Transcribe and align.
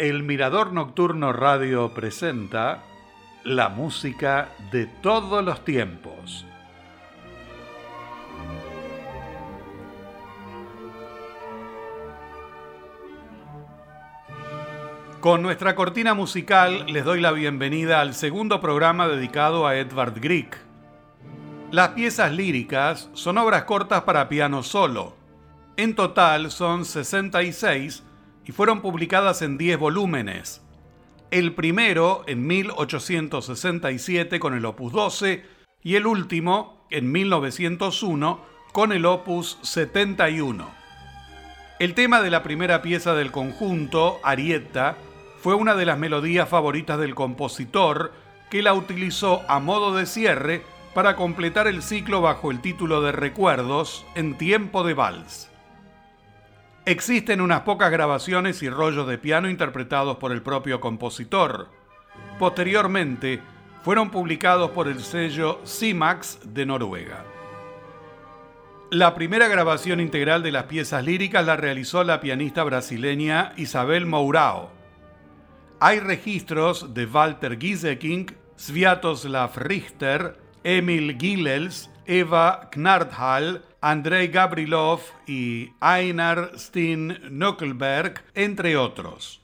El 0.00 0.22
Mirador 0.22 0.72
Nocturno 0.72 1.30
Radio 1.30 1.92
presenta 1.92 2.82
la 3.44 3.68
música 3.68 4.48
de 4.72 4.86
todos 4.86 5.44
los 5.44 5.62
tiempos. 5.62 6.46
Con 15.20 15.42
nuestra 15.42 15.74
cortina 15.74 16.14
musical 16.14 16.86
les 16.86 17.04
doy 17.04 17.20
la 17.20 17.32
bienvenida 17.32 18.00
al 18.00 18.14
segundo 18.14 18.58
programa 18.62 19.06
dedicado 19.06 19.66
a 19.66 19.76
Edvard 19.76 20.18
Grieg. 20.18 20.48
Las 21.72 21.90
piezas 21.90 22.32
líricas 22.32 23.10
son 23.12 23.36
obras 23.36 23.64
cortas 23.64 24.04
para 24.04 24.30
piano 24.30 24.62
solo. 24.62 25.14
En 25.76 25.94
total 25.94 26.50
son 26.50 26.86
66 26.86 28.02
y 28.46 28.52
fueron 28.52 28.80
publicadas 28.80 29.42
en 29.42 29.58
10 29.58 29.78
volúmenes. 29.78 30.62
El 31.30 31.54
primero 31.54 32.24
en 32.26 32.46
1867 32.46 34.40
con 34.40 34.54
el 34.54 34.64
opus 34.64 34.92
12 34.92 35.44
y 35.82 35.94
el 35.94 36.06
último 36.06 36.86
en 36.90 37.12
1901 37.12 38.40
con 38.72 38.92
el 38.92 39.06
opus 39.06 39.58
71. 39.62 40.68
El 41.78 41.94
tema 41.94 42.20
de 42.20 42.30
la 42.30 42.42
primera 42.42 42.82
pieza 42.82 43.14
del 43.14 43.30
conjunto, 43.30 44.20
Arietta, 44.22 44.96
fue 45.40 45.54
una 45.54 45.74
de 45.74 45.86
las 45.86 45.98
melodías 45.98 46.48
favoritas 46.48 46.98
del 46.98 47.14
compositor 47.14 48.12
que 48.50 48.62
la 48.62 48.74
utilizó 48.74 49.42
a 49.48 49.60
modo 49.60 49.94
de 49.94 50.04
cierre 50.06 50.62
para 50.94 51.16
completar 51.16 51.66
el 51.66 51.82
ciclo 51.82 52.20
bajo 52.20 52.50
el 52.50 52.60
título 52.60 53.00
de 53.00 53.12
Recuerdos 53.12 54.04
en 54.14 54.36
tiempo 54.36 54.84
de 54.84 54.94
vals. 54.94 55.49
Existen 56.90 57.40
unas 57.40 57.60
pocas 57.60 57.88
grabaciones 57.92 58.64
y 58.64 58.68
rollos 58.68 59.06
de 59.06 59.16
piano 59.16 59.48
interpretados 59.48 60.16
por 60.16 60.32
el 60.32 60.42
propio 60.42 60.80
compositor. 60.80 61.68
Posteriormente, 62.36 63.40
fueron 63.84 64.10
publicados 64.10 64.72
por 64.72 64.88
el 64.88 64.98
sello 64.98 65.60
CIMAX 65.64 66.40
de 66.52 66.66
Noruega. 66.66 67.24
La 68.90 69.14
primera 69.14 69.46
grabación 69.46 70.00
integral 70.00 70.42
de 70.42 70.50
las 70.50 70.64
piezas 70.64 71.04
líricas 71.04 71.46
la 71.46 71.54
realizó 71.54 72.02
la 72.02 72.20
pianista 72.20 72.64
brasileña 72.64 73.52
Isabel 73.56 74.04
Mourao. 74.06 74.72
Hay 75.78 76.00
registros 76.00 76.92
de 76.92 77.06
Walter 77.06 77.56
Gieseking, 77.56 78.34
Sviatoslav 78.56 79.56
Richter, 79.58 80.40
Emil 80.64 81.16
Gillels, 81.20 81.88
Eva 82.06 82.68
Knardhall, 82.72 83.62
Andrei 83.80 84.28
Gabrilov 84.28 85.00
y 85.26 85.72
Einar 85.80 86.52
Steen 86.56 87.18
Nuckelberg, 87.30 88.22
entre 88.34 88.76
otros. 88.76 89.40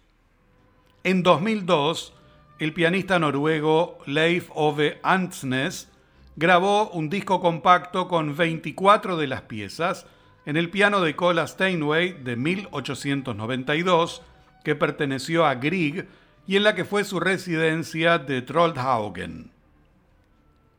En 1.05 1.23
2002, 1.23 2.12
el 2.59 2.73
pianista 2.73 3.19
noruego 3.19 3.99
Leif 4.07 4.51
Ove 4.55 4.99
Antsnes 5.03 5.91
grabó 6.37 6.91
un 6.91 7.09
disco 7.09 7.41
compacto 7.41 8.09
con 8.09 8.37
24 8.37 9.17
de 9.17 9.27
las 9.27 9.43
piezas 9.43 10.07
en 10.45 10.57
el 10.57 10.71
piano 10.71 11.01
de 11.01 11.17
Cola 11.17 11.47
Steinway 11.47 12.12
de 12.12 12.37
1892, 12.37 14.23
que 14.65 14.75
perteneció 14.75 15.45
a 15.45 15.57
Grieg 15.57 16.09
y 16.47 16.57
en 16.57 16.62
la 16.62 16.75
que 16.75 16.84
fue 16.84 17.05
su 17.05 17.21
residencia 17.21 18.19
de 18.19 18.43
Troldhaugen. 18.43 19.56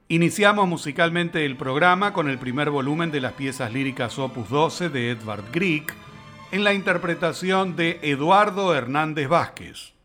Iniciamos 0.10 0.70
musicalmente 0.70 1.44
el 1.46 1.58
programa 1.58 2.14
con 2.14 2.30
el 2.30 2.38
primer 2.38 2.70
volumen 2.70 3.12
de 3.12 3.20
las 3.20 3.34
piezas 3.34 3.74
líricas 3.74 4.18
Opus 4.18 4.48
12 4.48 4.88
de 4.88 5.12
Edvard 5.12 5.44
Grieg, 5.52 5.84
en 6.54 6.64
la 6.64 6.74
interpretación 6.74 7.76
de 7.76 8.00
Eduardo 8.02 8.74
Hernández 8.74 9.28
Vázquez. 9.28 9.97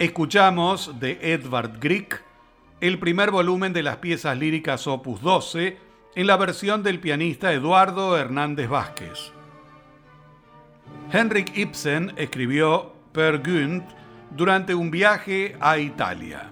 Escuchamos 0.00 0.98
de 0.98 1.18
Edvard 1.20 1.78
Grieg 1.78 2.22
el 2.80 2.98
primer 2.98 3.30
volumen 3.30 3.74
de 3.74 3.82
las 3.82 3.98
piezas 3.98 4.38
líricas 4.38 4.86
opus 4.86 5.20
12 5.20 5.76
en 6.14 6.26
la 6.26 6.38
versión 6.38 6.82
del 6.82 7.00
pianista 7.00 7.52
Eduardo 7.52 8.16
Hernández 8.16 8.70
Vázquez. 8.70 9.30
Henrik 11.12 11.54
Ibsen 11.54 12.14
escribió 12.16 12.94
Per 13.12 13.42
Gynt 13.42 13.84
durante 14.30 14.74
un 14.74 14.90
viaje 14.90 15.58
a 15.60 15.76
Italia. 15.76 16.50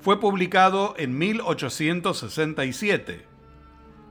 Fue 0.00 0.18
publicado 0.18 0.96
en 0.98 1.16
1867. 1.16 3.24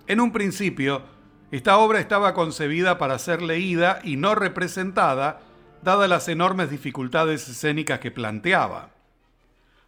En 0.08 0.22
un 0.22 0.32
principio, 0.32 1.02
esta 1.52 1.78
obra 1.78 2.00
estaba 2.00 2.34
concebida 2.34 2.98
para 2.98 3.20
ser 3.20 3.42
leída 3.42 4.00
y 4.02 4.16
no 4.16 4.34
representada 4.34 5.42
dadas 5.84 6.10
las 6.10 6.28
enormes 6.28 6.70
dificultades 6.70 7.48
escénicas 7.48 8.00
que 8.00 8.12
planteaba. 8.12 8.90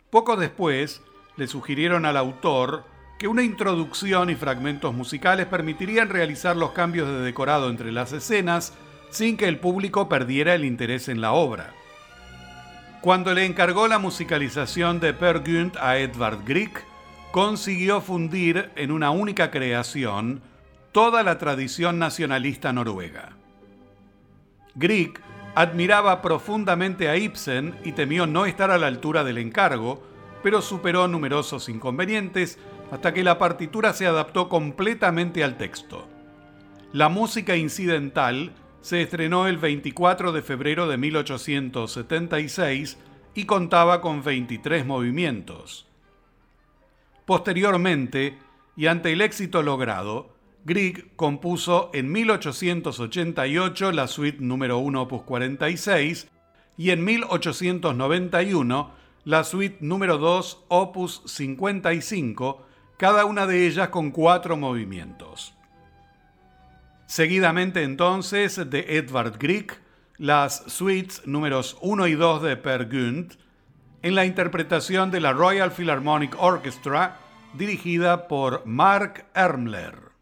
Poco 0.10 0.36
después, 0.36 1.02
le 1.38 1.48
sugirieron 1.48 2.06
al 2.06 2.18
autor 2.18 2.86
que 3.18 3.28
una 3.28 3.44
introducción 3.44 4.30
y 4.30 4.36
fragmentos 4.36 4.94
musicales 4.94 5.46
permitirían 5.46 6.10
realizar 6.10 6.56
los 6.56 6.72
cambios 6.72 7.08
de 7.08 7.22
decorado 7.22 7.70
entre 7.70 7.92
las 7.92 8.12
escenas 8.12 8.74
sin 9.10 9.38
que 9.38 9.48
el 9.48 9.60
público 9.60 10.10
perdiera 10.10 10.56
el 10.56 10.66
interés 10.66 11.08
en 11.08 11.22
la 11.22 11.34
obra. 11.34 11.74
Cuando 13.02 13.34
le 13.34 13.46
encargó 13.46 13.88
la 13.88 14.00
musicalización 14.00 15.00
de 15.00 15.14
Per 15.14 15.44
a 15.80 15.98
Edvard 15.98 16.40
Grieg, 16.46 16.72
consiguió 17.32 18.02
fundir 18.02 18.72
en 18.76 18.92
una 18.92 19.12
única 19.12 19.52
creación 19.52 20.42
toda 20.92 21.24
la 21.24 21.38
tradición 21.38 22.00
nacionalista 22.00 22.72
noruega. 22.72 23.34
Grieg 24.76 25.20
Admiraba 25.56 26.24
profundamente 26.24 27.10
a 27.10 27.16
Ibsen 27.16 27.76
y 27.84 27.92
temió 27.92 28.26
no 28.26 28.48
estar 28.48 28.72
a 28.72 28.80
la 28.80 28.88
altura 28.88 29.24
del 29.24 29.38
encargo, 29.38 30.02
pero 30.42 30.63
superó 30.63 31.08
numerosos 31.08 31.70
inconvenientes 31.70 32.58
hasta 32.92 33.13
que 33.13 33.24
la 33.24 33.38
partitura 33.38 33.94
se 33.94 34.08
adaptó 34.08 34.50
completamente 34.50 35.44
al 35.44 35.58
texto. 35.58 36.08
La 36.92 37.10
música 37.10 37.56
incidental 37.56 38.52
se 38.82 39.02
estrenó 39.02 39.48
el 39.48 39.58
24 39.58 40.32
de 40.32 40.42
febrero 40.42 40.88
de 40.88 40.98
1876 40.98 42.98
y 43.36 43.46
contaba 43.46 44.02
con 44.02 44.24
23 44.24 44.86
movimientos. 44.86 45.88
Posteriormente, 47.26 48.38
y 48.76 48.88
ante 48.88 49.13
el 49.13 49.22
éxito 49.22 49.62
logrado, 49.62 50.33
Grieg 50.65 51.15
compuso 51.15 51.91
en 51.93 52.12
1888 52.12 53.91
la 53.91 54.08
suite 54.08 54.38
número 54.39 54.78
1 54.78 55.02
opus 55.02 55.23
46 55.23 56.28
y 56.78 56.91
en 56.91 57.04
1891 57.04 58.91
la 59.26 59.43
suite 59.43 59.78
número 59.82 60.17
2 60.17 60.65
opus 60.69 61.21
55, 61.26 62.65
cada 62.97 63.26
una 63.26 63.45
de 63.45 63.67
ellas 63.67 63.89
con 63.89 64.12
cuatro 64.12 64.58
movimientos. 64.58 65.54
Seguidamente 67.06 67.84
entonces 67.84 68.69
de 68.69 68.97
Edvard 68.97 69.38
Grieg, 69.38 69.80
las 70.17 70.63
suites 70.67 71.26
números 71.26 71.78
1 71.82 72.08
y 72.08 72.13
2 72.13 72.41
de 72.41 72.58
Per 72.58 72.89
en 74.02 74.15
la 74.15 74.26
interpretación 74.26 75.12
de 75.12 75.19
la 75.19 75.34
Royal 75.34 75.71
Philharmonic 75.71 76.36
Orchestra 76.39 77.19
dirigida 77.54 78.28
por 78.28 78.65
Mark 78.65 79.26
Ermler. 79.34 80.12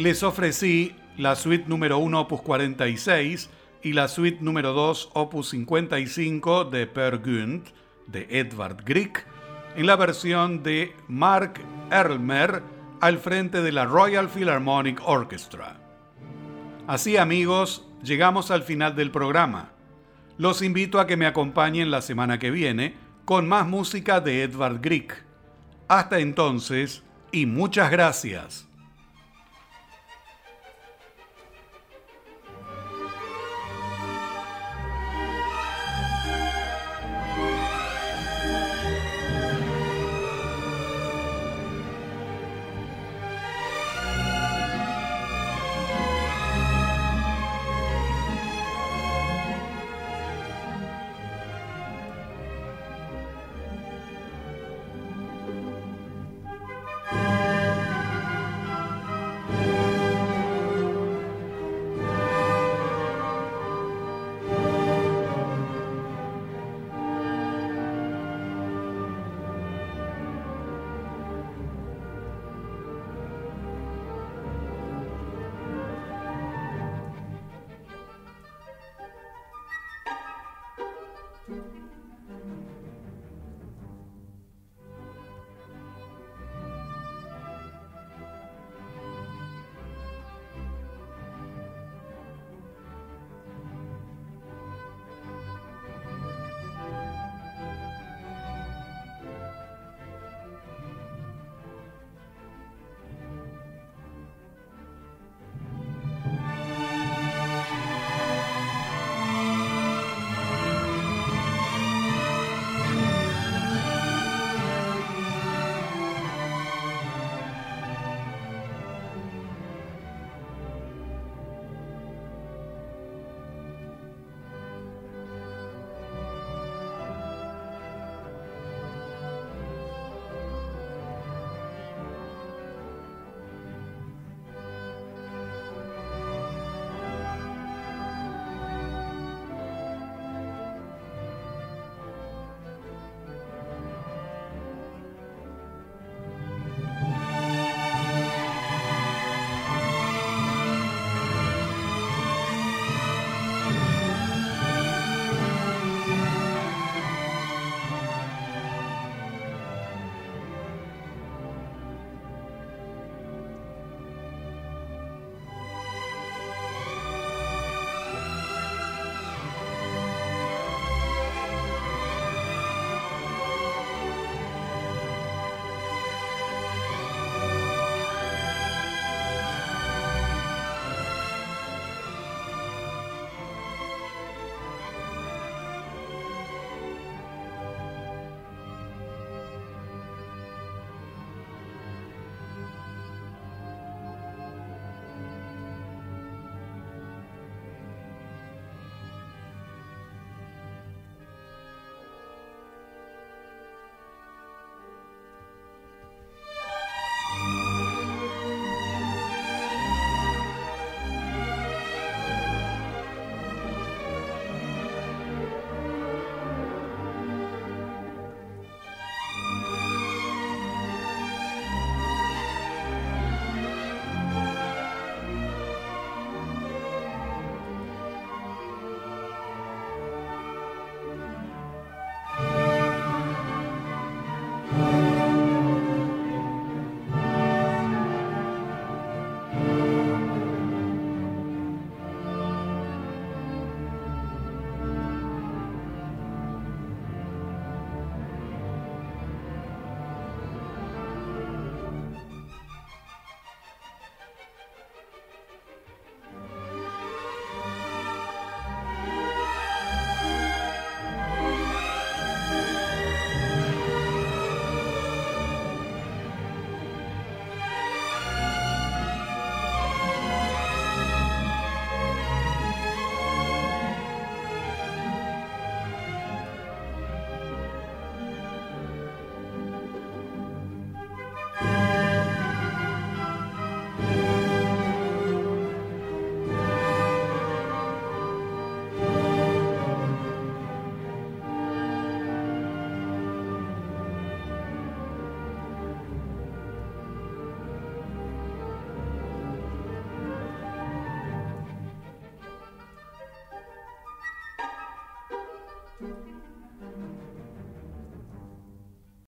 Les 0.00 0.22
ofrecí 0.22 0.94
la 1.18 1.36
suite 1.36 1.68
número 1.68 1.98
1 1.98 2.20
opus 2.20 2.40
46 2.40 3.50
y 3.82 3.92
la 3.92 4.08
suite 4.08 4.38
número 4.40 4.72
2 4.72 5.10
opus 5.12 5.50
55 5.50 6.64
de 6.64 6.86
Per 6.86 7.20
de 7.20 8.26
Edvard 8.30 8.82
Grieg 8.82 9.26
en 9.76 9.86
la 9.86 9.96
versión 9.96 10.62
de 10.62 10.94
Mark 11.06 11.60
Erlmer 11.90 12.62
al 13.02 13.18
frente 13.18 13.60
de 13.60 13.72
la 13.72 13.84
Royal 13.84 14.30
Philharmonic 14.30 15.02
Orchestra. 15.04 15.78
Así 16.86 17.18
amigos, 17.18 17.86
llegamos 18.02 18.50
al 18.50 18.62
final 18.62 18.96
del 18.96 19.10
programa. 19.10 19.72
Los 20.38 20.62
invito 20.62 20.98
a 20.98 21.06
que 21.06 21.18
me 21.18 21.26
acompañen 21.26 21.90
la 21.90 22.00
semana 22.00 22.38
que 22.38 22.50
viene 22.50 22.94
con 23.26 23.46
más 23.46 23.68
música 23.68 24.20
de 24.20 24.44
Edvard 24.44 24.80
Grieg. 24.80 25.12
Hasta 25.88 26.20
entonces 26.20 27.02
y 27.32 27.44
muchas 27.44 27.90
gracias. 27.90 28.69